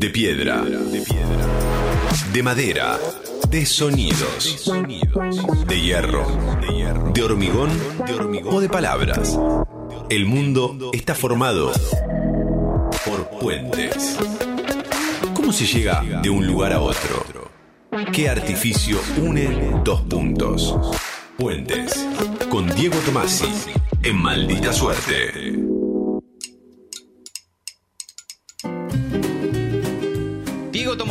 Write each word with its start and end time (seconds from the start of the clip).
De 0.00 0.08
piedra. 0.08 0.64
De 2.32 2.42
madera. 2.42 2.98
De 3.50 3.66
sonidos. 3.66 4.72
De 5.66 5.78
hierro. 5.78 6.26
De 7.12 7.22
hormigón. 7.22 7.68
De 8.06 8.14
hormigón. 8.14 8.54
O 8.54 8.62
de 8.62 8.70
palabras. 8.70 9.38
El 10.08 10.24
mundo 10.24 10.90
está 10.94 11.14
formado 11.14 11.70
por 13.04 13.28
puentes. 13.40 14.16
¿Cómo 15.34 15.52
se 15.52 15.66
llega 15.66 16.02
de 16.22 16.30
un 16.30 16.46
lugar 16.46 16.72
a 16.72 16.80
otro? 16.80 17.50
¿Qué 18.10 18.30
artificio 18.30 18.98
une 19.18 19.82
dos 19.84 20.00
puntos? 20.00 20.78
Puentes. 21.36 22.06
Con 22.48 22.74
Diego 22.74 22.96
Tomasi. 23.04 23.52
En 24.02 24.16
maldita 24.16 24.72
suerte. 24.72 25.79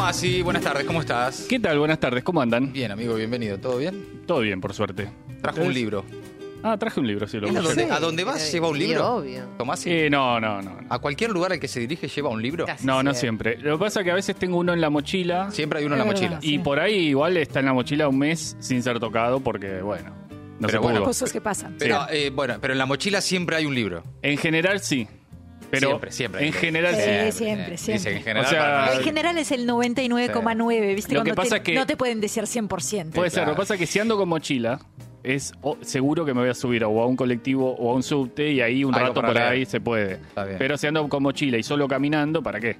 Diego 0.09 0.21
Tomasi, 0.21 0.41
buenas 0.41 0.63
tardes, 0.63 0.85
¿cómo 0.85 1.01
estás? 1.01 1.45
¿Qué 1.47 1.59
tal? 1.59 1.77
Buenas 1.77 1.99
tardes, 1.99 2.23
¿cómo 2.23 2.41
andan? 2.41 2.73
Bien, 2.73 2.91
amigo, 2.91 3.13
bienvenido, 3.13 3.59
¿todo 3.59 3.77
bien? 3.77 4.23
Todo 4.25 4.39
bien, 4.39 4.59
por 4.59 4.73
suerte. 4.73 5.07
Trajo 5.39 5.61
un 5.61 5.71
libro. 5.73 6.03
Ah, 6.63 6.77
traje 6.77 6.99
un 6.99 7.05
libro, 7.05 7.27
sí, 7.27 7.37
lo 7.39 7.47
¿A 7.47 7.51
puse. 7.51 7.61
dónde, 7.61 7.83
a 7.91 7.99
dónde 7.99 8.23
vas 8.23 8.51
lleva 8.51 8.69
un 8.69 8.79
libro? 8.79 9.17
obvio. 9.17 9.43
Tomasi. 9.59 9.91
Eh, 9.91 10.09
no, 10.09 10.39
no, 10.39 10.63
no. 10.63 10.81
no. 10.81 10.87
¿A 10.89 10.97
cualquier 10.97 11.29
lugar 11.29 11.51
al 11.53 11.59
que 11.59 11.67
se 11.67 11.79
dirige 11.79 12.07
lleva 12.07 12.29
un 12.29 12.41
libro? 12.41 12.65
Casi 12.65 12.85
No, 12.87 13.03
no 13.03 13.13
siempre. 13.13 13.57
Lo 13.57 13.77
que 13.77 13.85
pasa 13.85 13.99
es 13.99 14.03
que 14.05 14.11
a 14.11 14.15
veces 14.15 14.35
tengo 14.35 14.57
uno 14.57 14.73
en 14.73 14.81
la 14.81 14.89
mochila 14.89 15.51
Siempre 15.51 15.79
hay 15.79 15.85
uno 15.85 15.93
en 15.95 15.99
la 15.99 16.05
Es 16.05 16.11
mochila. 16.11 16.29
verdad. 16.31 16.43
y 16.43 16.57
por 16.59 16.79
ahí 16.79 16.95
igual 17.09 17.37
está 17.37 17.59
en 17.59 17.67
la 17.67 17.73
mochila 17.73 18.07
un 18.07 18.17
mes 18.17 18.57
sin 18.59 18.81
ser 18.81 18.99
tocado 18.99 19.39
porque, 19.41 19.81
bueno, 19.83 20.09
no 20.59 20.67
Pero 20.67 20.69
se 20.71 20.77
bueno, 20.79 20.99
pudo. 20.99 21.05
Cosas 21.05 21.31
que 21.31 21.39
pasan. 21.39 21.75
Pero, 21.77 22.07
eh, 22.11 22.31
bueno, 22.33 22.55
pero 22.59 22.73
en 22.73 22.79
la 22.79 22.87
mochila 22.87 23.21
siempre 23.21 23.55
hay 23.57 23.65
un 23.67 23.75
libro. 23.75 24.03
En 24.23 24.37
general 24.39 24.79
sí. 24.81 25.07
Pero 25.71 25.87
Siempre, 25.89 26.11
siempre. 26.11 26.47
En 26.47 26.53
general 26.53 26.95
Sí, 26.95 27.01
sí. 27.31 27.37
siempre, 27.45 27.77
siempre. 27.77 28.11
Que 28.11 28.17
en 28.17 28.23
general. 28.23 28.45
O 28.45 28.49
sea, 28.49 28.59
para- 28.59 28.95
En 28.95 29.03
general 29.03 29.37
es 29.37 29.51
el 29.51 29.65
99,9, 29.67 30.95
¿viste? 30.95 31.13
Lo 31.13 31.23
que 31.23 31.33
pasa 31.33 31.49
te- 31.51 31.55
es 31.57 31.61
que- 31.63 31.75
no 31.75 31.85
te 31.85 31.95
pueden 31.97 32.21
decir 32.21 32.45
100%. 32.47 33.11
Puede 33.15 33.29
ser. 33.29 33.45
Lo 33.47 33.53
que 33.53 33.57
pasa 33.57 33.73
es 33.75 33.79
que 33.79 33.85
si 33.85 33.99
ando 33.99 34.17
con 34.17 34.29
mochila, 34.29 34.79
es 35.23 35.53
o- 35.61 35.77
seguro 35.81 36.25
que 36.25 36.33
me 36.33 36.41
voy 36.41 36.49
a 36.49 36.53
subir 36.53 36.83
o 36.83 37.01
a 37.01 37.05
un 37.05 37.15
colectivo 37.15 37.75
o 37.75 37.91
a 37.91 37.95
un 37.95 38.03
subte 38.03 38.51
y 38.51 38.61
ahí 38.61 38.83
un 38.83 38.93
Algo 38.95 39.07
rato 39.07 39.21
para 39.21 39.27
por 39.33 39.35
leer. 39.37 39.47
ahí 39.51 39.65
se 39.65 39.79
puede. 39.81 40.13
Está 40.13 40.45
bien. 40.45 40.57
Pero 40.57 40.77
si 40.77 40.87
ando 40.87 41.07
con 41.09 41.21
mochila 41.23 41.57
y 41.57 41.63
solo 41.63 41.87
caminando, 41.87 42.41
¿para 42.41 42.59
qué? 42.59 42.77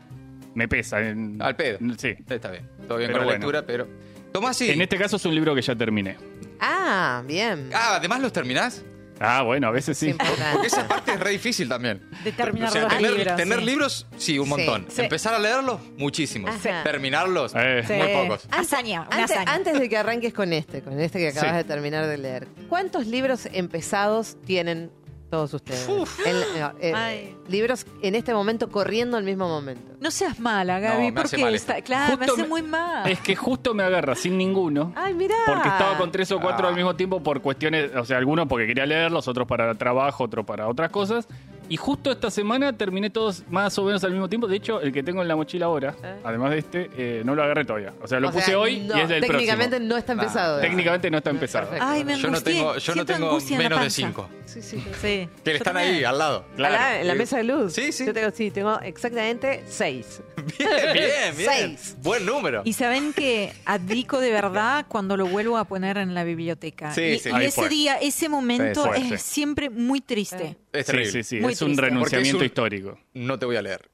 Me 0.55 0.67
pesa. 0.67 0.99
En... 1.01 1.41
Al 1.41 1.55
pedo. 1.55 1.77
Sí. 1.97 2.15
Está 2.29 2.49
bien. 2.51 2.63
Todo 2.87 2.97
bien 2.97 3.09
Pero 3.09 3.19
con 3.19 3.19
la 3.19 3.23
bueno. 3.25 3.31
lectura, 3.33 3.65
pero. 3.65 3.87
Tomasi. 4.31 4.69
En 4.71 4.81
este 4.81 4.97
caso 4.97 5.15
es 5.17 5.25
un 5.25 5.33
libro 5.35 5.53
que 5.55 5.61
ya 5.61 5.75
terminé. 5.75 6.15
Ah, 6.59 7.23
bien. 7.27 7.69
Ah, 7.73 7.95
además 7.95 8.19
los 8.21 8.31
terminás. 8.33 8.83
Ah, 9.19 9.41
bueno, 9.43 9.67
a 9.67 9.71
veces 9.71 9.97
sí. 9.97 10.13
Porque 10.13 10.67
esa 10.67 10.87
parte 10.87 11.13
es 11.13 11.19
re 11.19 11.31
difícil 11.31 11.67
también. 11.67 12.01
De 12.23 12.31
terminar 12.31 12.69
O 12.69 12.71
sea, 12.71 12.81
los 12.83 12.93
tener, 12.95 13.11
libros, 13.13 13.35
tener 13.35 13.59
sí. 13.59 13.65
libros, 13.65 14.07
sí, 14.17 14.39
un 14.39 14.49
montón. 14.49 14.85
Sí. 14.89 15.01
Empezar 15.01 15.33
a 15.33 15.39
leerlos, 15.39 15.79
muchísimos. 15.97 16.49
Ajá. 16.55 16.83
Terminarlos, 16.83 17.53
Eh. 17.55 17.83
Sí. 17.85 17.93
muy 17.93 18.07
pocos. 18.13 18.47
Hazaña, 18.51 19.01
una 19.01 19.09
Antes, 19.17 19.31
hazaña. 19.37 19.53
antes 19.53 19.79
de 19.79 19.89
que 19.89 19.97
arranques 19.97 20.33
con 20.33 20.53
este, 20.53 20.81
con 20.81 20.99
este 20.99 21.19
que 21.19 21.27
acabas 21.29 21.49
Sí. 21.51 21.55
de 21.57 21.63
terminar 21.63 22.07
de 22.07 22.17
leer, 22.17 22.47
¿cuántos 22.69 23.07
libros 23.07 23.47
empezados 23.51 24.37
tienen 24.45 24.91
todos 25.29 25.53
ustedes? 25.53 25.87
No, 25.87 26.73
eh, 26.79 27.35
libros 27.47 27.85
en 28.01 28.15
este 28.15 28.33
momento 28.33 28.69
corriendo 28.69 29.17
al 29.17 29.23
mismo 29.23 29.47
momento. 29.47 29.93
No 29.99 30.11
seas 30.11 30.39
mala, 30.39 30.79
Gaby, 30.79 31.07
No, 31.07 31.13
me 31.13 31.21
hace 31.21 31.35
porque 31.37 31.37
mal 31.43 31.55
está, 31.55 31.81
claro, 31.81 32.17
me 32.17 32.25
Justo 32.25 32.33
hace 32.33 32.41
me- 32.43 32.47
muy 32.49 32.61
mal. 32.63 33.09
Es 33.09 33.19
que 33.19 33.35
justo 33.35 33.73
me 33.73 33.83
agarra 33.83 34.15
sin 34.15 34.37
ninguno. 34.37 34.93
Ay, 34.95 35.13
mirá. 35.13 35.35
Porque 35.45 35.67
estaba 35.69 35.97
con 35.97 36.11
tres 36.11 36.31
o 36.31 36.39
cuatro 36.39 36.65
Ah. 36.67 36.69
al 36.69 36.75
mismo 36.75 36.95
tiempo 36.95 37.21
por 37.21 37.41
cuestiones, 37.41 37.91
o 37.95 38.05
sea, 38.05 38.17
algunos 38.17 38.47
porque 38.47 38.65
quería 38.67 38.85
leerlos, 38.85 39.27
otros 39.27 39.47
para 39.47 39.73
trabajo, 39.75 40.23
otros 40.23 40.45
para 40.45 40.67
otras 40.67 40.89
cosas. 40.89 41.27
Y 41.69 41.77
justo 41.77 42.11
esta 42.11 42.31
semana 42.31 42.75
terminé 42.75 43.09
todos 43.09 43.43
más 43.49 43.77
o 43.77 43.83
menos 43.83 44.03
al 44.03 44.11
mismo 44.11 44.27
tiempo. 44.27 44.47
De 44.47 44.55
hecho, 44.57 44.81
el 44.81 44.91
que 44.91 45.03
tengo 45.03 45.21
en 45.21 45.27
la 45.27 45.35
mochila 45.35 45.67
ahora, 45.67 45.95
¿Eh? 46.03 46.15
además 46.23 46.51
de 46.51 46.57
este, 46.57 46.89
eh, 46.97 47.21
no 47.23 47.35
lo 47.35 47.43
agarré 47.43 47.63
todavía. 47.63 47.93
O 48.01 48.07
sea, 48.07 48.19
lo 48.19 48.29
O 48.29 48.31
puse 48.31 48.45
sea, 48.47 48.59
hoy 48.59 48.79
no, 48.81 48.97
y 48.97 49.01
es 49.01 49.09
del 49.09 49.21
Técnicamente 49.21 49.69
próximo. 49.77 49.89
no 49.93 49.97
está 49.97 50.11
Ah, 50.11 50.15
empezado. 50.15 50.57
¿eh? 50.57 50.61
Técnicamente 50.61 51.11
no 51.11 51.17
está 51.17 51.29
empezado. 51.29 51.65
Perfecto. 51.69 51.85
Ay, 51.91 52.03
me 52.03 52.17
Yo 52.17 52.29
no 52.31 52.41
tengo, 52.41 52.77
yo 52.77 52.95
no 52.95 53.05
tengo 53.05 53.39
menos 53.57 53.81
de 53.81 53.89
cinco. 53.89 54.29
Sí, 54.45 54.61
sí. 54.61 54.83
Sí. 55.01 55.29
Que 55.43 55.51
están 55.55 55.75
también. 55.75 55.95
ahí, 55.95 56.03
al 56.03 56.17
lado. 56.17 56.45
Claro. 56.55 56.99
En 57.01 57.07
la 57.07 57.13
mesa 57.15 57.37
de 57.37 57.43
luz. 57.43 57.73
Sí, 57.73 57.91
sí. 57.91 58.05
Yo 58.05 58.13
tengo, 58.13 58.31
sí, 58.31 58.49
tengo 58.51 58.79
exactamente 58.81 59.63
seis. 59.67 60.21
Bien, 60.57 60.69
bien, 60.93 61.03
bien. 61.37 61.49
Seis. 61.77 61.95
Buen 62.01 62.25
número. 62.25 62.61
Y 62.65 62.73
saben 62.73 63.13
que 63.13 63.53
abdico 63.65 64.19
de 64.19 64.31
verdad 64.31 64.85
cuando 64.87 65.15
lo 65.17 65.27
vuelvo 65.27 65.57
a 65.57 65.65
poner 65.65 65.97
en 65.97 66.15
la 66.15 66.23
biblioteca. 66.23 66.93
Sí, 66.93 67.01
y 67.03 67.19
sí. 67.19 67.29
y 67.29 67.33
Ahí 67.33 67.45
ese 67.45 67.61
fue. 67.61 67.69
día, 67.69 67.95
ese 68.01 68.29
momento 68.29 68.83
Sí, 68.83 68.89
fue, 68.89 68.97
es 69.15 69.21
sí. 69.21 69.33
siempre 69.33 69.69
muy 69.69 70.01
triste. 70.01 70.57
Es 70.71 70.85
Sí, 70.85 70.91
terrible. 70.91 71.11
sí, 71.11 71.23
sí. 71.23 71.39
Muy 71.41 71.53
es 71.53 71.61
un 71.61 71.67
triste. 71.69 71.81
renunciamiento 71.83 72.37
Porque 72.37 72.45
es 72.45 72.55
un- 72.57 72.63
histórico. 72.65 72.99
No 73.13 73.39
te 73.39 73.45
voy 73.45 73.55
a 73.55 73.61
leer. 73.61 73.89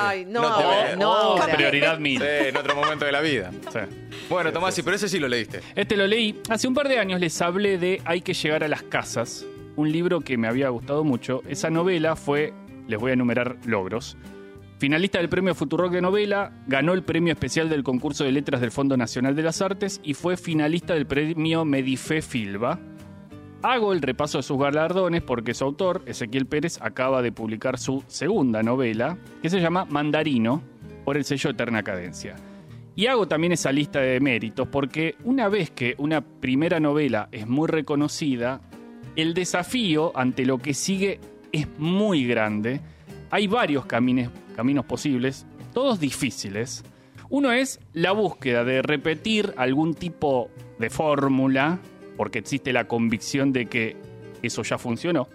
Ay, 0.00 0.24
no, 0.24 0.42
No 0.42 0.56
te 0.56 0.64
voy 0.64 0.74
a 0.74 0.84
leer. 0.84 0.98
no, 0.98 1.36
prioridad 1.56 1.98
mía. 1.98 2.20
Sí, 2.20 2.48
en 2.48 2.56
otro 2.56 2.74
momento 2.76 3.04
de 3.04 3.12
la 3.12 3.20
vida. 3.20 3.50
Sí. 3.72 3.78
Bueno, 4.28 4.52
Tomás, 4.52 4.74
sí, 4.74 4.82
pero 4.82 4.96
ese 4.96 5.08
sí 5.08 5.18
lo 5.18 5.26
leíste. 5.28 5.60
Este 5.74 5.96
lo 5.96 6.06
leí. 6.06 6.40
Hace 6.48 6.68
un 6.68 6.74
par 6.74 6.88
de 6.88 6.98
años 6.98 7.18
les 7.20 7.40
hablé 7.42 7.76
de 7.78 8.00
Hay 8.04 8.20
que 8.20 8.34
llegar 8.34 8.62
a 8.64 8.68
las 8.68 8.82
casas, 8.84 9.44
un 9.76 9.90
libro 9.90 10.20
que 10.20 10.36
me 10.36 10.46
había 10.48 10.68
gustado 10.68 11.02
mucho. 11.04 11.42
Esa 11.48 11.70
novela 11.70 12.14
fue, 12.16 12.52
les 12.86 12.98
voy 13.00 13.10
a 13.10 13.14
enumerar 13.14 13.56
logros. 13.64 14.16
Finalista 14.78 15.18
del 15.18 15.28
premio 15.28 15.56
Futurock 15.56 15.90
de 15.92 16.00
novela, 16.00 16.52
ganó 16.68 16.92
el 16.94 17.02
premio 17.02 17.32
especial 17.32 17.68
del 17.68 17.82
concurso 17.82 18.22
de 18.22 18.30
letras 18.30 18.60
del 18.60 18.70
Fondo 18.70 18.96
Nacional 18.96 19.34
de 19.34 19.42
las 19.42 19.60
Artes 19.60 20.00
y 20.04 20.14
fue 20.14 20.36
finalista 20.36 20.94
del 20.94 21.06
premio 21.06 21.64
Medife 21.64 22.22
Filba. 22.22 22.78
Hago 23.62 23.92
el 23.92 24.02
repaso 24.02 24.38
de 24.38 24.42
sus 24.42 24.58
galardones 24.58 25.22
porque 25.22 25.52
su 25.52 25.64
autor, 25.64 26.02
Ezequiel 26.06 26.46
Pérez, 26.46 26.78
acaba 26.80 27.22
de 27.22 27.32
publicar 27.32 27.76
su 27.78 28.04
segunda 28.06 28.62
novela, 28.62 29.18
que 29.42 29.50
se 29.50 29.60
llama 29.60 29.84
Mandarino, 29.84 30.62
por 31.04 31.16
el 31.16 31.24
sello 31.24 31.50
Eterna 31.50 31.82
Cadencia. 31.82 32.36
Y 32.94 33.06
hago 33.06 33.26
también 33.26 33.52
esa 33.52 33.72
lista 33.72 34.00
de 34.00 34.20
méritos 34.20 34.68
porque 34.68 35.16
una 35.24 35.48
vez 35.48 35.70
que 35.70 35.94
una 35.98 36.20
primera 36.20 36.78
novela 36.78 37.28
es 37.32 37.48
muy 37.48 37.66
reconocida, 37.66 38.60
el 39.16 39.34
desafío 39.34 40.16
ante 40.16 40.44
lo 40.44 40.58
que 40.58 40.74
sigue 40.74 41.20
es 41.50 41.66
muy 41.78 42.26
grande. 42.26 42.80
Hay 43.30 43.48
varios 43.48 43.86
caminos, 43.86 44.32
caminos 44.54 44.84
posibles, 44.84 45.46
todos 45.72 45.98
difíciles. 45.98 46.84
Uno 47.28 47.50
es 47.50 47.80
la 47.92 48.12
búsqueda 48.12 48.62
de 48.62 48.82
repetir 48.82 49.52
algún 49.56 49.94
tipo 49.94 50.50
de 50.78 50.90
fórmula, 50.90 51.80
porque 52.18 52.40
existe 52.40 52.72
la 52.72 52.88
convicción 52.88 53.52
de 53.52 53.66
que 53.66 53.96
eso 54.42 54.62
ya 54.64 54.76
funcionó. 54.76 55.28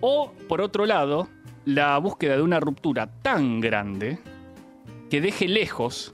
O, 0.00 0.32
por 0.48 0.60
otro 0.60 0.84
lado, 0.86 1.28
la 1.64 1.96
búsqueda 1.98 2.36
de 2.36 2.42
una 2.42 2.60
ruptura 2.60 3.08
tan 3.22 3.60
grande 3.60 4.18
que 5.10 5.20
deje 5.20 5.48
lejos 5.48 6.12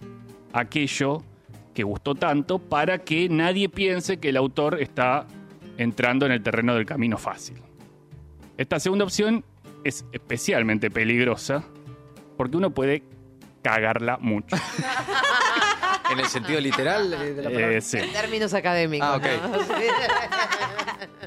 aquello 0.52 1.24
que 1.74 1.82
gustó 1.82 2.14
tanto 2.14 2.60
para 2.60 2.98
que 2.98 3.28
nadie 3.28 3.68
piense 3.68 4.18
que 4.18 4.28
el 4.28 4.36
autor 4.36 4.80
está 4.80 5.26
entrando 5.76 6.24
en 6.24 6.32
el 6.32 6.42
terreno 6.42 6.74
del 6.74 6.86
camino 6.86 7.18
fácil. 7.18 7.56
Esta 8.56 8.78
segunda 8.78 9.04
opción 9.04 9.44
es 9.82 10.04
especialmente 10.12 10.90
peligrosa 10.90 11.64
porque 12.36 12.56
uno 12.56 12.70
puede 12.70 13.02
cagarla 13.62 14.18
mucho. 14.18 14.56
En 16.12 16.20
el 16.20 16.26
sentido 16.26 16.60
literal 16.60 17.10
de 17.10 17.34
la 17.42 17.50
palabra. 17.50 17.72
Eh, 17.76 17.80
sí. 17.80 17.98
Términos 18.12 18.52
académicos. 18.54 19.08
Ah, 19.10 19.16
ok. 19.16 19.24
¿no? 19.42 19.58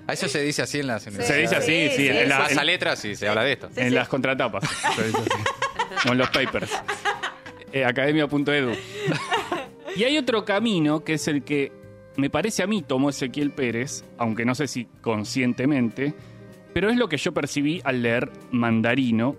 A 0.07 0.13
eso 0.13 0.27
se 0.27 0.41
dice 0.41 0.61
así 0.61 0.79
en 0.79 0.87
las 0.87 1.03
Se 1.03 1.11
dice 1.37 1.55
así, 1.55 1.89
sí, 1.89 1.95
Sí, 1.95 2.07
en, 2.09 2.29
la- 2.29 2.39
Vas 2.39 2.51
en- 2.51 2.59
a 2.59 2.63
letras 2.63 3.03
y 3.05 3.15
se 3.15 3.27
habla 3.27 3.43
de 3.43 3.53
esto. 3.53 3.69
en 3.75 3.93
las 3.95 4.07
contratapas. 4.07 4.63
Se 4.95 5.03
dice 5.07 5.17
así. 5.19 6.07
o 6.09 6.11
en 6.11 6.17
los 6.17 6.29
papers. 6.29 6.71
Eh, 7.71 7.83
academia.edu. 7.83 8.71
Y 9.95 10.03
hay 10.03 10.17
otro 10.17 10.45
camino 10.45 11.03
que 11.03 11.13
es 11.15 11.27
el 11.27 11.43
que 11.43 11.71
me 12.17 12.29
parece 12.29 12.63
a 12.63 12.67
mí 12.67 12.81
tomó 12.81 13.09
Ezequiel 13.09 13.51
Pérez, 13.51 14.03
aunque 14.17 14.45
no 14.45 14.53
sé 14.55 14.67
si 14.67 14.85
conscientemente, 15.01 16.13
pero 16.73 16.89
es 16.89 16.97
lo 16.97 17.09
que 17.09 17.17
yo 17.17 17.33
percibí 17.33 17.81
al 17.83 18.01
leer 18.03 18.31
Mandarino. 18.51 19.35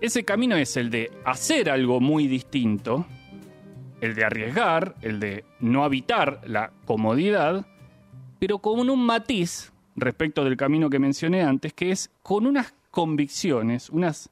Ese 0.00 0.24
camino 0.24 0.56
es 0.56 0.76
el 0.76 0.90
de 0.90 1.10
hacer 1.24 1.70
algo 1.70 2.00
muy 2.00 2.28
distinto, 2.28 3.06
el 4.00 4.14
de 4.14 4.24
arriesgar, 4.24 4.94
el 5.02 5.20
de 5.20 5.44
no 5.60 5.84
habitar 5.84 6.40
la 6.46 6.72
comodidad, 6.84 7.66
pero 8.38 8.58
con 8.58 8.90
un 8.90 9.04
matiz 9.04 9.72
respecto 9.96 10.44
del 10.44 10.56
camino 10.56 10.90
que 10.90 10.98
mencioné 10.98 11.42
antes, 11.42 11.72
que 11.72 11.90
es 11.90 12.10
con 12.22 12.46
unas 12.46 12.74
convicciones, 12.90 13.90
unas 13.90 14.30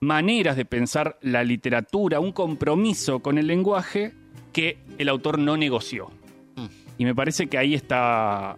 maneras 0.00 0.56
de 0.56 0.64
pensar 0.64 1.18
la 1.20 1.44
literatura, 1.44 2.20
un 2.20 2.32
compromiso 2.32 3.20
con 3.20 3.38
el 3.38 3.46
lenguaje 3.46 4.14
que 4.52 4.78
el 4.98 5.08
autor 5.08 5.38
no 5.38 5.56
negoció. 5.56 6.10
Mm. 6.56 6.66
Y 6.98 7.04
me 7.04 7.14
parece 7.14 7.48
que 7.48 7.58
ahí 7.58 7.74
está 7.74 8.56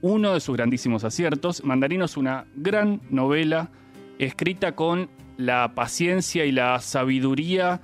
uno 0.00 0.34
de 0.34 0.40
sus 0.40 0.56
grandísimos 0.56 1.04
aciertos. 1.04 1.64
Mandarino 1.64 2.04
es 2.04 2.16
una 2.16 2.46
gran 2.56 3.00
novela 3.10 3.70
escrita 4.18 4.72
con 4.74 5.08
la 5.36 5.74
paciencia 5.74 6.44
y 6.44 6.52
la 6.52 6.78
sabiduría 6.80 7.80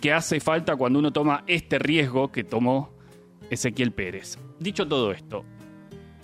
que 0.00 0.12
hace 0.12 0.40
falta 0.40 0.76
cuando 0.76 0.98
uno 0.98 1.12
toma 1.12 1.44
este 1.46 1.78
riesgo 1.78 2.30
que 2.30 2.44
tomó 2.44 2.90
Ezequiel 3.50 3.92
Pérez. 3.92 4.38
Dicho 4.58 4.86
todo 4.86 5.12
esto, 5.12 5.44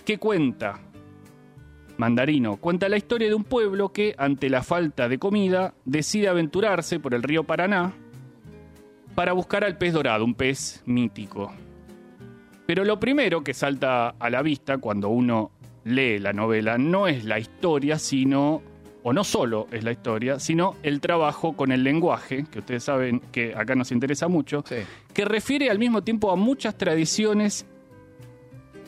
¿qué 0.05 0.17
cuenta 0.17 0.79
Mandarino? 1.97 2.57
Cuenta 2.57 2.89
la 2.89 2.97
historia 2.97 3.27
de 3.27 3.35
un 3.35 3.43
pueblo 3.43 3.91
que, 3.91 4.15
ante 4.17 4.49
la 4.49 4.63
falta 4.63 5.07
de 5.09 5.17
comida, 5.17 5.73
decide 5.85 6.27
aventurarse 6.27 6.99
por 6.99 7.13
el 7.13 7.23
río 7.23 7.43
Paraná 7.43 7.93
para 9.15 9.33
buscar 9.33 9.63
al 9.63 9.77
pez 9.77 9.93
dorado, 9.93 10.25
un 10.25 10.35
pez 10.35 10.83
mítico. 10.85 11.53
Pero 12.65 12.83
lo 12.83 12.99
primero 12.99 13.43
que 13.43 13.53
salta 13.53 14.09
a 14.09 14.29
la 14.29 14.41
vista 14.41 14.77
cuando 14.77 15.09
uno 15.09 15.51
lee 15.83 16.19
la 16.19 16.33
novela 16.33 16.77
no 16.77 17.07
es 17.07 17.23
la 17.23 17.39
historia, 17.39 17.99
sino, 17.99 18.61
o 19.07 19.13
no 19.13 19.23
solo 19.23 19.67
es 19.71 19.83
la 19.83 19.91
historia, 19.91 20.39
sino 20.39 20.77
el 20.81 20.99
trabajo 20.99 21.53
con 21.55 21.71
el 21.71 21.83
lenguaje, 21.83 22.45
que 22.51 22.57
ustedes 22.57 22.83
saben 22.85 23.19
que 23.31 23.53
acá 23.55 23.75
nos 23.75 23.91
interesa 23.91 24.27
mucho, 24.27 24.63
Sí. 24.67 24.77
que 25.13 25.25
refiere 25.25 25.69
al 25.69 25.77
mismo 25.77 26.01
tiempo 26.01 26.31
a 26.31 26.35
muchas 26.35 26.75
tradiciones 26.75 27.67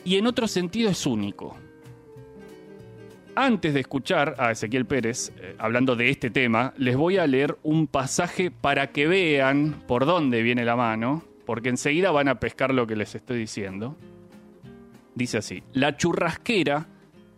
y 0.04 0.16
en 0.16 0.26
otro 0.26 0.48
sentido 0.48 0.90
es 0.90 1.06
único. 1.06 1.56
Antes 3.36 3.72
de 3.72 3.78
escuchar 3.78 4.34
a 4.38 4.50
Ezequiel 4.50 4.86
Pérez 4.86 5.30
eh, 5.38 5.54
hablando 5.56 5.94
de 5.94 6.10
este 6.10 6.30
tema, 6.30 6.74
les 6.76 6.96
voy 6.96 7.18
a 7.18 7.26
leer 7.28 7.56
un 7.62 7.86
pasaje 7.86 8.50
para 8.50 8.88
que 8.88 9.06
vean 9.06 9.84
por 9.86 10.04
dónde 10.04 10.42
viene 10.42 10.64
la 10.64 10.74
mano, 10.74 11.22
porque 11.46 11.68
enseguida 11.68 12.10
van 12.10 12.26
a 12.26 12.40
pescar 12.40 12.74
lo 12.74 12.88
que 12.88 12.96
les 12.96 13.14
estoy 13.14 13.38
diciendo. 13.38 13.94
Dice 15.14 15.38
así, 15.38 15.62
la 15.74 15.96
churrasquera 15.96 16.88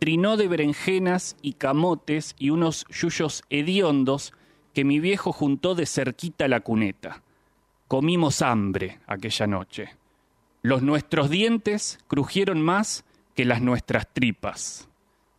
trinó 0.00 0.38
de 0.38 0.48
berenjenas 0.48 1.36
y 1.42 1.52
camotes 1.52 2.34
y 2.38 2.48
unos 2.48 2.86
yuyos 2.88 3.44
hediondos 3.50 4.32
que 4.72 4.82
mi 4.82 4.98
viejo 4.98 5.30
juntó 5.30 5.74
de 5.74 5.84
cerquita 5.84 6.48
la 6.48 6.60
cuneta. 6.60 7.22
Comimos 7.86 8.40
hambre 8.40 8.98
aquella 9.06 9.46
noche. 9.46 9.90
Los 10.62 10.80
nuestros 10.80 11.28
dientes 11.28 11.98
crujieron 12.08 12.62
más 12.62 13.04
que 13.34 13.44
las 13.44 13.60
nuestras 13.60 14.08
tripas. 14.10 14.88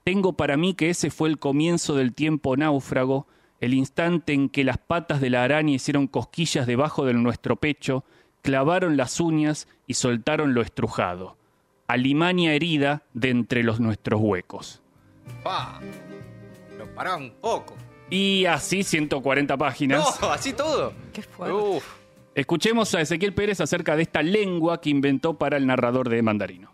Tengo 0.04 0.34
para 0.34 0.58
mí 0.58 0.76
que 0.76 0.92
ese 0.92 1.10
fue 1.10 1.30
el 1.30 1.40
comienzo 1.40 1.96
del 1.96 2.14
tiempo 2.14 2.56
náufrago, 2.56 3.26
el 3.62 3.74
instante 3.74 4.34
en 4.34 4.48
que 4.48 4.64
las 4.64 4.78
patas 4.78 5.22
de 5.22 5.32
la 5.32 5.44
araña 5.44 5.74
hicieron 5.74 6.06
cosquillas 6.06 6.68
debajo 6.68 7.06
de 7.06 7.16
nuestro 7.16 7.56
pecho, 7.56 8.04
clavaron 8.44 8.96
las 8.96 9.20
uñas 9.20 9.68
y 9.88 9.96
soltaron 9.96 10.54
lo 10.54 10.62
estrujado. 10.62 11.41
Alimaña 11.92 12.54
herida 12.54 13.04
de 13.14 13.30
entre 13.30 13.64
los 13.64 13.80
nuestros 13.82 14.22
huecos. 14.22 14.82
Pa. 15.44 15.82
Lo 16.78 16.86
pará 16.96 17.18
un 17.18 17.32
poco. 17.42 17.76
Y 18.10 18.46
así 18.46 18.84
140 18.84 19.58
páginas. 19.58 20.20
No, 20.22 20.32
así 20.32 20.54
todo. 20.54 20.94
Qué 21.12 21.22
fuerte. 21.22 21.54
Uf. 21.54 21.86
Escuchemos 22.34 22.96
a 22.96 23.02
Ezequiel 23.02 23.34
Pérez 23.34 23.60
acerca 23.60 23.98
de 23.98 24.04
esta 24.04 24.24
lengua 24.24 24.80
que 24.80 24.90
inventó 24.90 25.38
para 25.38 25.58
el 25.58 25.68
narrador 25.68 26.08
de 26.08 26.22
Mandarino. 26.22 26.72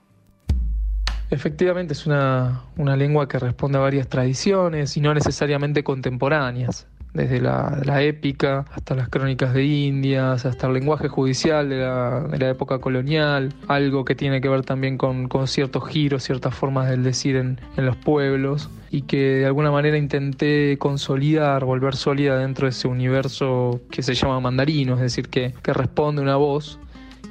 Efectivamente 1.31 1.93
es 1.93 2.05
una, 2.05 2.65
una 2.77 2.95
lengua 2.95 3.27
que 3.27 3.39
responde 3.39 3.79
a 3.79 3.81
varias 3.81 4.07
tradiciones 4.07 4.95
y 4.97 5.01
no 5.01 5.15
necesariamente 5.15 5.83
contemporáneas, 5.83 6.87
desde 7.13 7.41
la, 7.41 7.79
la 7.83 8.01
épica 8.03 8.65
hasta 8.71 8.95
las 8.95 9.09
crónicas 9.09 9.53
de 9.53 9.63
Indias, 9.65 10.45
hasta 10.45 10.67
el 10.67 10.73
lenguaje 10.73 11.07
judicial 11.07 11.69
de 11.69 11.77
la, 11.77 12.21
de 12.21 12.37
la 12.37 12.49
época 12.49 12.79
colonial, 12.79 13.53
algo 13.67 14.05
que 14.05 14.15
tiene 14.15 14.41
que 14.41 14.49
ver 14.49 14.63
también 14.63 14.97
con, 14.97 15.27
con 15.27 15.47
ciertos 15.47 15.87
giros, 15.87 16.23
ciertas 16.23 16.53
formas 16.53 16.89
del 16.89 17.03
decir 17.03 17.35
en, 17.35 17.59
en 17.75 17.85
los 17.85 17.95
pueblos 17.95 18.69
y 18.89 19.01
que 19.01 19.17
de 19.17 19.45
alguna 19.45 19.71
manera 19.71 19.97
intenté 19.97 20.77
consolidar, 20.77 21.65
volver 21.65 21.95
sólida 21.95 22.37
dentro 22.37 22.65
de 22.65 22.69
ese 22.69 22.87
universo 22.87 23.81
que 23.91 24.01
se 24.01 24.13
llama 24.13 24.39
mandarino, 24.39 24.95
es 24.95 25.01
decir, 25.01 25.29
que, 25.29 25.53
que 25.61 25.73
responde 25.73 26.21
una 26.21 26.35
voz 26.35 26.79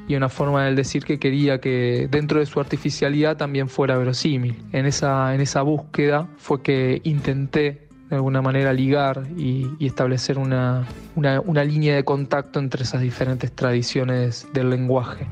y 0.09 0.15
una 0.15 0.29
forma 0.29 0.65
del 0.65 0.77
decir 0.77 1.05
que 1.05 1.19
quería 1.19 1.61
que 1.61 2.09
dentro 2.11 2.39
de 2.39 2.47
su 2.47 2.61
artificialidad 2.61 3.37
también 3.37 3.69
fuera 3.69 3.97
verosímil. 3.97 4.57
En 4.73 4.87
esa, 4.87 5.35
en 5.35 5.41
esa 5.41 5.63
búsqueda 5.63 6.29
fue 6.37 6.63
que 6.63 7.01
intenté 7.05 7.86
de 8.09 8.17
alguna 8.17 8.41
manera 8.43 8.73
ligar 8.73 9.27
y, 9.37 9.67
y 9.79 9.87
establecer 9.87 10.39
una, 10.39 10.87
una, 11.15 11.41
una 11.41 11.65
línea 11.65 11.97
de 11.97 12.05
contacto 12.05 12.59
entre 12.59 12.85
esas 12.85 13.01
diferentes 13.01 13.53
tradiciones 13.53 14.47
del 14.53 14.71
lenguaje. 14.71 15.27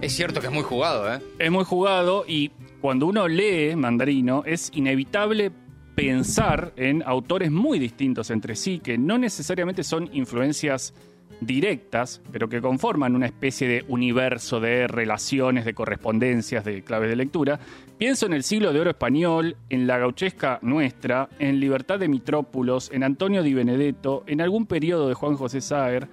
Es 0.00 0.12
cierto 0.12 0.40
que 0.40 0.48
es 0.48 0.52
muy 0.52 0.62
jugado, 0.62 1.12
¿eh? 1.12 1.18
Es 1.38 1.50
muy 1.50 1.64
jugado 1.64 2.24
y 2.28 2.50
cuando 2.80 3.06
uno 3.06 3.26
lee 3.26 3.74
Mandarino 3.74 4.42
es 4.44 4.70
inevitable 4.74 5.50
pensar 5.94 6.72
en 6.76 7.02
autores 7.06 7.50
muy 7.50 7.78
distintos 7.78 8.30
entre 8.30 8.56
sí, 8.56 8.80
que 8.80 8.98
no 8.98 9.16
necesariamente 9.16 9.82
son 9.82 10.10
influencias 10.12 10.92
directas, 11.40 12.20
pero 12.32 12.48
que 12.48 12.60
conforman 12.60 13.14
una 13.14 13.26
especie 13.26 13.68
de 13.68 13.84
universo 13.88 14.60
de 14.60 14.86
relaciones, 14.86 15.64
de 15.64 15.74
correspondencias, 15.74 16.64
de 16.64 16.82
claves 16.82 17.10
de 17.10 17.16
lectura. 17.16 17.58
Pienso 17.98 18.26
en 18.26 18.32
el 18.32 18.42
siglo 18.42 18.72
de 18.72 18.80
oro 18.80 18.90
español, 18.90 19.56
en 19.70 19.86
la 19.86 19.98
gauchesca 19.98 20.58
nuestra, 20.62 21.28
en 21.38 21.60
Libertad 21.60 21.98
de 21.98 22.08
Mitrópulos, 22.08 22.90
en 22.92 23.04
Antonio 23.04 23.42
Di 23.42 23.54
Benedetto, 23.54 24.24
en 24.26 24.40
algún 24.40 24.66
periodo 24.66 25.08
de 25.08 25.14
Juan 25.14 25.36
José 25.36 25.60
Saer, 25.60 26.08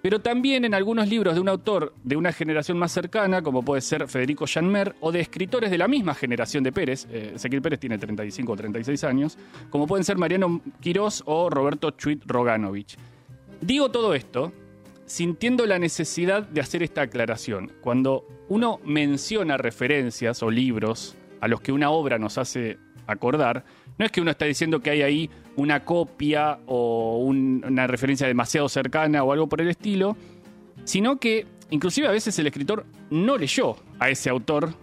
pero 0.00 0.20
también 0.20 0.64
en 0.64 0.74
algunos 0.74 1.08
libros 1.08 1.34
de 1.34 1.40
un 1.40 1.48
autor 1.48 1.92
de 2.04 2.16
una 2.16 2.32
generación 2.32 2.78
más 2.78 2.92
cercana, 2.92 3.42
como 3.42 3.62
puede 3.62 3.80
ser 3.80 4.06
Federico 4.06 4.46
Janmer, 4.46 4.94
o 5.00 5.10
de 5.10 5.20
escritores 5.20 5.70
de 5.70 5.78
la 5.78 5.88
misma 5.88 6.14
generación 6.14 6.62
de 6.62 6.72
Pérez, 6.72 7.08
eh, 7.10 7.34
Pérez 7.60 7.80
tiene 7.80 7.98
35 7.98 8.52
o 8.52 8.56
36 8.56 9.04
años, 9.04 9.38
como 9.70 9.86
pueden 9.86 10.04
ser 10.04 10.16
Mariano 10.16 10.60
Quirós 10.80 11.22
o 11.26 11.50
Roberto 11.50 11.90
Chuit 11.90 12.22
Roganovich. 12.26 12.96
Digo 13.60 13.90
todo 13.90 14.14
esto 14.14 14.52
sintiendo 15.06 15.64
la 15.66 15.78
necesidad 15.78 16.42
de 16.42 16.60
hacer 16.60 16.82
esta 16.82 17.02
aclaración. 17.02 17.72
Cuando 17.80 18.26
uno 18.48 18.78
menciona 18.84 19.56
referencias 19.56 20.42
o 20.42 20.50
libros 20.50 21.16
a 21.40 21.48
los 21.48 21.60
que 21.62 21.72
una 21.72 21.90
obra 21.90 22.18
nos 22.18 22.36
hace 22.36 22.78
acordar, 23.06 23.64
no 23.96 24.04
es 24.04 24.12
que 24.12 24.20
uno 24.20 24.30
está 24.30 24.44
diciendo 24.44 24.80
que 24.80 24.90
hay 24.90 25.02
ahí 25.02 25.30
una 25.56 25.82
copia 25.84 26.58
o 26.66 27.18
un- 27.24 27.64
una 27.66 27.86
referencia 27.86 28.26
demasiado 28.26 28.68
cercana 28.68 29.24
o 29.24 29.32
algo 29.32 29.48
por 29.48 29.62
el 29.62 29.68
estilo, 29.68 30.14
sino 30.84 31.18
que 31.18 31.46
inclusive 31.70 32.06
a 32.06 32.10
veces 32.12 32.38
el 32.38 32.46
escritor 32.46 32.84
no 33.10 33.38
leyó 33.38 33.76
a 33.98 34.10
ese 34.10 34.28
autor 34.28 34.74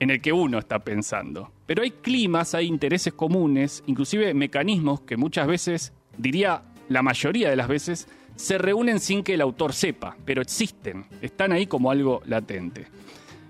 en 0.00 0.10
el 0.10 0.20
que 0.22 0.32
uno 0.32 0.58
está 0.58 0.78
pensando. 0.78 1.52
Pero 1.66 1.82
hay 1.82 1.90
climas, 1.90 2.54
hay 2.54 2.66
intereses 2.66 3.12
comunes, 3.12 3.84
inclusive 3.86 4.32
mecanismos 4.34 5.02
que 5.02 5.16
muchas 5.18 5.46
veces, 5.46 5.92
diría 6.16 6.62
la 6.92 7.02
mayoría 7.02 7.50
de 7.50 7.56
las 7.56 7.68
veces, 7.68 8.08
se 8.36 8.58
reúnen 8.58 9.00
sin 9.00 9.22
que 9.22 9.34
el 9.34 9.40
autor 9.40 9.72
sepa, 9.72 10.16
pero 10.24 10.42
existen, 10.42 11.06
están 11.20 11.52
ahí 11.52 11.66
como 11.66 11.90
algo 11.90 12.22
latente. 12.24 12.86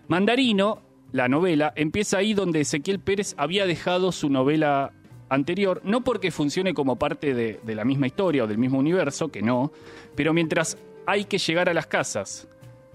Mandarino, 0.09 0.83
la 1.13 1.29
novela, 1.29 1.73
empieza 1.77 2.19
ahí 2.19 2.35
donde 2.35 2.61
Ezequiel 2.61 3.01
Pérez 3.01 3.35
había 3.37 3.67
dejado 3.67 4.13
su 4.13 4.29
novela 4.29 4.93
anterior, 5.29 5.81
no 5.85 6.03
porque 6.03 6.31
funcione 6.31 6.75
como 6.75 6.97
parte 6.97 7.35
de, 7.35 7.61
la 7.75 7.85
misma 7.85 8.07
historia 8.07 8.45
o 8.45 8.47
del 8.47 8.59
mismo 8.59 8.79
universo, 8.79 9.29
que 9.29 9.43
no, 9.43 9.73
pero 10.15 10.33
mientras 10.33 10.77
hay 11.07 11.25
que 11.25 11.39
llegar 11.39 11.69
a 11.69 11.75
las 11.75 11.87
casas, 11.87 12.49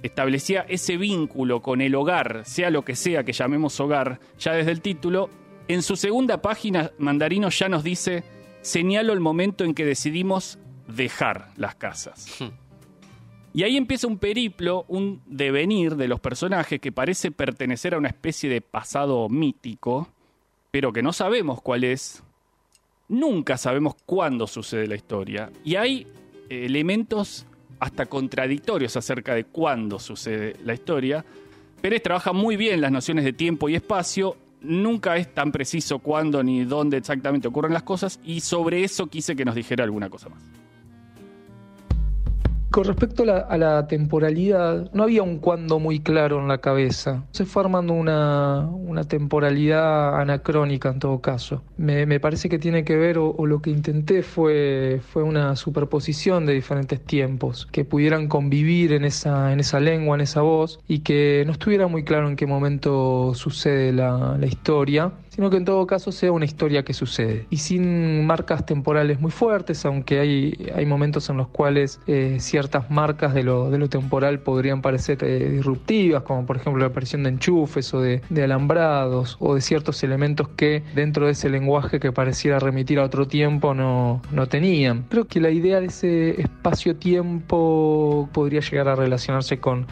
establecía 0.04 0.66
ese 0.70 0.98
vínculo 0.98 1.62
con 1.62 1.82
el 1.82 1.96
hogar, 1.96 2.44
sea 2.46 2.70
lo 2.70 2.86
que 2.86 2.96
sea 2.96 3.24
que 3.24 3.34
llamemos 3.34 3.80
hogar, 3.80 4.20
ya 4.40 4.54
desde 4.54 4.72
el 4.72 4.82
título, 4.82 5.30
en 5.68 5.82
su 5.82 5.96
segunda 5.96 6.42
página 6.42 6.92
Mandarino 6.98 7.50
ya 7.50 7.70
nos 7.70 7.84
dice, 7.84 8.24
señalo 8.68 9.14
el 9.14 9.20
momento 9.22 9.64
en 9.64 9.74
que 9.74 9.86
decidimos 9.86 10.60
dejar 10.88 11.52
las 11.56 11.76
casas. 11.76 12.28
Y 13.54 13.64
ahí 13.64 13.76
empieza 13.76 14.06
un 14.06 14.20
periplo, 14.20 14.86
un 14.88 15.20
devenir 15.26 15.96
de 15.96 16.08
los 16.08 16.20
personajes 16.20 16.80
que 16.80 16.92
parece 16.92 17.32
pertenecer 17.32 17.96
a 17.96 17.98
una 17.98 18.10
especie 18.10 18.52
de 18.52 18.62
pasado 18.62 19.28
mítico, 19.30 20.10
pero 20.70 20.94
que 20.94 21.02
no 21.02 21.12
sabemos 21.12 21.60
cuál 21.64 21.84
es. 21.84 22.22
Nunca 23.08 23.58
sabemos 23.58 23.96
cuándo 24.06 24.46
sucede 24.46 24.86
la 24.86 24.94
historia. 24.94 25.50
Y 25.64 25.74
hay 25.74 26.06
elementos 26.50 27.48
hasta 27.80 28.06
contradictorios 28.06 28.96
acerca 28.96 29.34
de 29.34 29.46
cuándo 29.46 29.98
sucede 29.98 30.56
la 30.64 30.76
historia. 30.76 31.26
Pérez 31.82 32.04
trabaja 32.04 32.34
muy 32.34 32.58
bien 32.58 32.80
las 32.80 32.92
nociones 32.92 33.26
de 33.26 33.34
tiempo 33.34 33.70
y 33.70 33.76
espacio. 33.76 34.38
Nunca 34.62 35.18
es 35.18 35.34
tan 35.34 35.52
preciso 35.52 36.00
cuándo 36.00 36.44
ni 36.44 36.66
dónde 36.66 36.98
exactamente 36.98 37.48
ocurren 37.48 37.74
las 37.74 37.84
cosas. 37.84 38.20
Y 38.24 38.40
sobre 38.42 38.84
eso 38.84 39.08
quise 39.08 39.36
que 39.36 39.46
nos 39.46 39.56
dijera 39.56 39.84
alguna 39.84 40.10
cosa 40.10 40.30
más. 40.30 40.42
Con 42.78 42.86
respecto 42.86 43.24
a 43.24 43.26
la, 43.26 43.38
a 43.38 43.58
la 43.58 43.88
temporalidad, 43.88 44.92
no 44.94 45.02
había 45.02 45.24
un 45.24 45.40
cuándo 45.40 45.80
muy 45.80 46.00
claro 46.00 46.40
en 46.40 46.48
la 46.48 46.60
cabeza. 46.60 47.24
Se 47.32 47.44
fue 47.44 47.64
armando 47.64 47.94
una, 47.94 48.70
una 48.70 49.04
temporalidad 49.04 50.22
anacrónica 50.22 50.90
en 50.90 51.00
todo 51.00 51.20
caso. 51.20 51.64
Me, 51.78 52.06
me 52.06 52.20
parece 52.20 52.50
que 52.50 52.60
tiene 52.60 52.84
que 52.84 52.96
ver, 52.96 53.18
o, 53.18 53.34
o 53.36 53.48
lo 53.48 53.64
que 53.64 53.72
intenté 53.72 54.22
fue, 54.22 55.02
fue 55.12 55.24
una 55.24 55.56
superposición 55.56 56.46
de 56.46 56.54
diferentes 56.54 57.04
tiempos, 57.04 57.68
que 57.72 57.84
pudieran 57.84 58.28
convivir 58.28 58.94
en 58.94 59.06
esa, 59.06 59.52
en 59.54 59.60
esa 59.60 59.80
lengua, 59.80 60.16
en 60.16 60.22
esa 60.22 60.42
voz, 60.42 60.80
y 60.88 61.00
que 61.00 61.46
no 61.48 61.54
estuviera 61.54 61.88
muy 61.88 62.04
claro 62.04 62.30
en 62.30 62.36
qué 62.36 62.46
momento 62.46 63.34
sucede 63.34 63.92
la, 63.92 64.38
la 64.40 64.46
historia 64.46 65.14
sino 65.38 65.52
que 65.52 65.58
en 65.58 65.66
todo 65.66 65.86
caso 65.86 66.12
sea 66.12 66.32
una 66.32 66.46
historia 66.46 66.84
que 66.84 66.94
sucede. 66.94 67.46
Y 67.52 67.58
sin 67.58 68.26
marcas 68.26 68.66
temporales 68.66 69.22
muy 69.22 69.30
fuertes, 69.30 69.86
aunque 69.86 70.20
hay, 70.20 70.72
hay 70.76 70.86
momentos 70.88 71.30
en 71.30 71.38
los 71.38 71.48
cuales 71.48 72.00
eh, 72.08 72.38
ciertas 72.40 72.90
marcas 72.90 73.36
de 73.36 73.44
lo, 73.44 73.70
de 73.70 73.78
lo 73.78 73.88
temporal 73.88 74.40
podrían 74.40 74.82
parecer 74.82 75.24
eh, 75.24 75.50
disruptivas, 75.52 76.24
como 76.24 76.46
por 76.48 76.58
ejemplo 76.58 76.82
la 76.82 76.88
aparición 76.88 77.22
de 77.22 77.30
enchufes 77.30 77.94
o 77.94 78.02
de, 78.02 78.22
de 78.30 78.44
alambrados, 78.44 79.38
o 79.40 79.54
de 79.54 79.62
ciertos 79.62 80.04
elementos 80.04 80.50
que 80.50 80.82
dentro 80.96 81.28
de 81.28 81.34
ese 81.34 81.50
lenguaje 81.50 82.00
que 82.00 82.12
pareciera 82.12 82.58
remitir 82.58 82.98
a 83.00 83.04
otro 83.04 83.28
tiempo 83.28 83.76
no, 83.76 84.24
no 84.32 84.48
tenían. 84.48 85.06
Creo 85.10 85.28
que 85.28 85.40
la 85.40 85.52
idea 85.52 85.80
de 85.80 85.86
ese 85.86 86.42
espacio 86.42 86.58
espacio-tiempo 86.68 88.30
podría 88.34 88.62
llegar 88.62 88.88
a 88.88 88.96
relacionarse 88.96 89.60
con, 89.60 89.88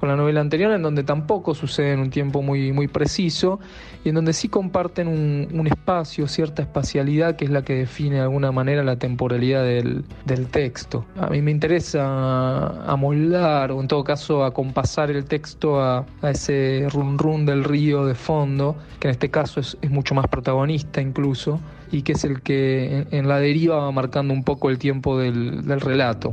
con 0.00 0.08
la 0.08 0.16
novela 0.16 0.40
anterior, 0.40 0.72
en 0.72 0.80
donde 0.80 1.04
tampoco 1.04 1.54
sucede 1.54 1.92
en 1.92 2.00
un 2.00 2.08
tiempo 2.08 2.40
muy, 2.40 2.72
muy 2.72 2.88
preciso 2.88 3.60
y 4.02 4.08
en 4.08 4.14
donde 4.14 4.32
sí 4.32 4.48
comparten 4.48 5.08
un, 5.08 5.46
un 5.52 5.66
espacio, 5.66 6.26
cierta 6.26 6.62
espacialidad 6.62 7.36
que 7.36 7.44
es 7.44 7.50
la 7.50 7.62
que 7.62 7.74
define 7.74 8.16
de 8.16 8.22
alguna 8.22 8.50
manera 8.50 8.82
la 8.82 8.96
temporalidad 8.96 9.62
del, 9.62 10.04
del 10.24 10.46
texto. 10.46 11.04
A 11.18 11.28
mí 11.28 11.42
me 11.42 11.50
interesa 11.50 12.68
amoldar 12.90 13.72
o 13.72 13.80
en 13.82 13.88
todo 13.88 14.02
caso 14.02 14.42
acompasar 14.42 15.10
el 15.10 15.26
texto 15.26 15.82
a, 15.82 16.06
a 16.22 16.30
ese 16.30 16.86
run 16.90 17.18
run 17.18 17.44
del 17.44 17.62
río 17.62 18.06
de 18.06 18.14
fondo, 18.14 18.76
que 19.00 19.08
en 19.08 19.12
este 19.12 19.30
caso 19.30 19.60
es, 19.60 19.76
es 19.82 19.90
mucho 19.90 20.14
más 20.14 20.28
protagonista 20.28 21.02
incluso 21.02 21.60
y 21.92 22.00
que 22.00 22.12
es 22.12 22.24
el 22.24 22.40
que 22.40 23.00
en, 23.00 23.08
en 23.10 23.28
la 23.28 23.38
deriva 23.38 23.76
va 23.76 23.92
marcando 23.92 24.32
un 24.32 24.44
poco 24.44 24.70
el 24.70 24.78
tiempo 24.78 25.18
del, 25.18 25.62
del 25.66 25.80
relato. 25.82 26.32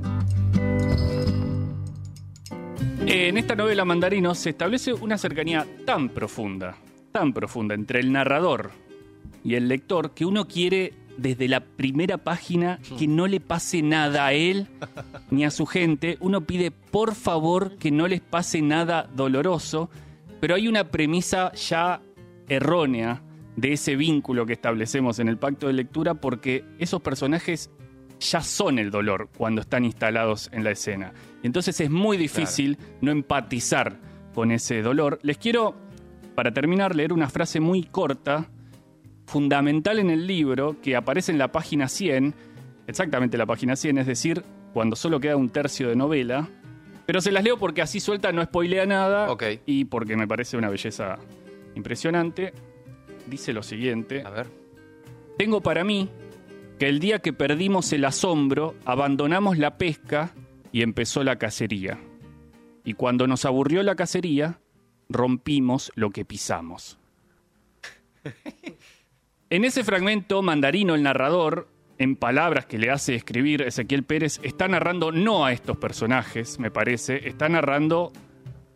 En 3.05 3.37
esta 3.37 3.55
novela 3.55 3.85
Mandarino 3.85 4.35
se 4.35 4.51
establece 4.51 4.93
una 4.93 5.17
cercanía 5.17 5.65
tan 5.85 6.09
profunda, 6.09 6.77
tan 7.11 7.33
profunda 7.33 7.73
entre 7.73 7.99
el 7.99 8.11
narrador 8.11 8.71
y 9.43 9.55
el 9.55 9.67
lector 9.67 10.11
que 10.11 10.25
uno 10.25 10.47
quiere 10.47 10.93
desde 11.17 11.47
la 11.47 11.61
primera 11.61 12.17
página 12.17 12.79
que 12.97 13.07
no 13.07 13.27
le 13.27 13.39
pase 13.39 13.81
nada 13.81 14.27
a 14.27 14.33
él 14.33 14.67
ni 15.31 15.45
a 15.45 15.51
su 15.51 15.65
gente. 15.65 16.17
Uno 16.19 16.41
pide 16.41 16.71
por 16.71 17.15
favor 17.15 17.77
que 17.77 17.91
no 17.91 18.07
les 18.07 18.21
pase 18.21 18.61
nada 18.61 19.09
doloroso, 19.15 19.89
pero 20.39 20.55
hay 20.55 20.67
una 20.67 20.85
premisa 20.85 21.51
ya 21.53 22.01
errónea 22.47 23.21
de 23.55 23.73
ese 23.73 23.95
vínculo 23.95 24.45
que 24.45 24.53
establecemos 24.53 25.19
en 25.19 25.27
el 25.27 25.37
pacto 25.37 25.67
de 25.67 25.73
lectura 25.73 26.13
porque 26.13 26.63
esos 26.77 27.01
personajes 27.01 27.71
ya 28.19 28.41
son 28.41 28.79
el 28.79 28.91
dolor 28.91 29.29
cuando 29.37 29.61
están 29.61 29.85
instalados 29.85 30.49
en 30.51 30.63
la 30.63 30.71
escena. 30.71 31.13
Entonces 31.43 31.79
es 31.79 31.89
muy 31.89 32.17
difícil 32.17 32.77
no 33.01 33.11
empatizar 33.11 33.97
con 34.33 34.51
ese 34.51 34.81
dolor. 34.81 35.19
Les 35.21 35.37
quiero, 35.37 35.75
para 36.35 36.51
terminar, 36.51 36.95
leer 36.95 37.13
una 37.13 37.29
frase 37.29 37.59
muy 37.59 37.83
corta, 37.83 38.49
fundamental 39.25 39.99
en 39.99 40.09
el 40.09 40.25
libro, 40.25 40.77
que 40.81 40.95
aparece 40.95 41.31
en 41.31 41.37
la 41.37 41.51
página 41.51 41.87
100, 41.87 42.33
exactamente 42.87 43.37
la 43.37 43.45
página 43.45 43.75
100, 43.75 43.99
es 43.99 44.07
decir, 44.07 44.43
cuando 44.73 44.95
solo 44.95 45.19
queda 45.19 45.35
un 45.35 45.49
tercio 45.49 45.89
de 45.89 45.95
novela. 45.95 46.47
Pero 47.05 47.21
se 47.21 47.31
las 47.31 47.43
leo 47.43 47.57
porque 47.57 47.81
así 47.81 47.99
suelta 47.99 48.31
no 48.31 48.43
spoilea 48.43 48.85
nada 48.85 49.27
y 49.65 49.85
porque 49.85 50.17
me 50.17 50.27
parece 50.27 50.57
una 50.57 50.69
belleza 50.69 51.17
impresionante. 51.73 52.53
Dice 53.27 53.53
lo 53.53 53.63
siguiente. 53.63 54.23
A 54.25 54.29
ver. 54.29 54.47
Tengo 55.37 55.61
para 55.61 55.83
mí 55.83 56.09
que 56.79 56.87
el 56.87 56.99
día 56.99 57.19
que 57.19 57.33
perdimos 57.33 57.91
el 57.93 58.05
asombro, 58.05 58.75
abandonamos 58.85 59.57
la 59.57 59.77
pesca 59.77 60.33
y 60.71 60.81
empezó 60.81 61.23
la 61.23 61.37
cacería. 61.37 61.99
Y 62.83 62.93
cuando 62.93 63.27
nos 63.27 63.45
aburrió 63.45 63.83
la 63.83 63.95
cacería, 63.95 64.59
rompimos 65.09 65.91
lo 65.95 66.11
que 66.11 66.25
pisamos. 66.25 66.99
En 69.49 69.63
ese 69.63 69.85
fragmento, 69.85 70.41
Mandarino, 70.41 70.93
el 70.93 71.03
narrador, 71.03 71.69
en 71.99 72.17
palabras 72.17 72.65
que 72.65 72.77
le 72.77 72.91
hace 72.91 73.15
escribir 73.15 73.61
Ezequiel 73.61 74.03
Pérez, 74.03 74.41
está 74.43 74.67
narrando 74.67 75.13
no 75.13 75.45
a 75.45 75.53
estos 75.53 75.77
personajes, 75.77 76.59
me 76.59 76.69
parece, 76.69 77.29
está 77.29 77.47
narrando 77.47 78.11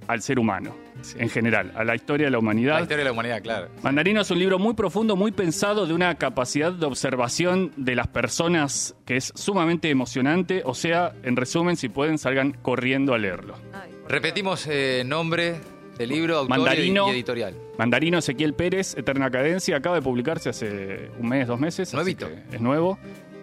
al 0.07 0.21
ser 0.21 0.39
humano, 0.39 0.73
en 1.17 1.29
general, 1.29 1.71
a 1.75 1.83
la 1.83 1.95
historia 1.95 2.27
de 2.27 2.31
la 2.31 2.39
humanidad. 2.39 2.75
La 2.75 2.81
historia 2.81 2.99
de 2.99 3.05
la 3.05 3.11
humanidad, 3.11 3.41
claro. 3.41 3.69
Mandarino 3.83 4.21
es 4.21 4.31
un 4.31 4.39
libro 4.39 4.59
muy 4.59 4.73
profundo, 4.73 5.15
muy 5.15 5.31
pensado, 5.31 5.85
de 5.85 5.93
una 5.93 6.15
capacidad 6.15 6.71
de 6.71 6.85
observación 6.85 7.71
de 7.77 7.95
las 7.95 8.07
personas 8.07 8.95
que 9.05 9.17
es 9.17 9.31
sumamente 9.35 9.89
emocionante. 9.89 10.61
O 10.65 10.73
sea, 10.73 11.13
en 11.23 11.35
resumen, 11.35 11.75
si 11.77 11.89
pueden, 11.89 12.17
salgan 12.17 12.51
corriendo 12.61 13.13
a 13.13 13.17
leerlo. 13.17 13.55
Ay, 13.73 13.91
Repetimos 14.07 14.67
eh, 14.67 15.03
nombre 15.05 15.55
del 15.97 16.09
libro, 16.09 16.37
autor 16.37 16.49
Mandarino. 16.57 17.07
y 17.07 17.11
editorial. 17.11 17.55
Mandarino 17.77 18.17
Ezequiel 18.17 18.53
Pérez, 18.53 18.95
Eterna 18.97 19.29
Cadencia, 19.31 19.77
acaba 19.77 19.95
de 19.95 20.01
publicarse 20.01 20.49
hace 20.49 21.09
un 21.19 21.29
mes, 21.29 21.47
dos 21.47 21.59
meses. 21.59 21.93
Nuevito. 21.93 22.29
Es 22.51 22.59
nuevo 22.61 22.99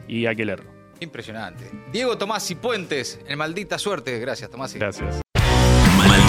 y 0.06 0.26
hay 0.26 0.36
que 0.36 0.44
leerlo. 0.44 0.70
Impresionante. 1.00 1.70
Diego 1.92 2.18
Tomás 2.18 2.50
y 2.50 2.56
Puentes, 2.56 3.20
en 3.28 3.38
Maldita 3.38 3.78
Suerte. 3.78 4.18
Gracias, 4.18 4.50
Tomás. 4.50 4.74
Gracias. 4.74 5.20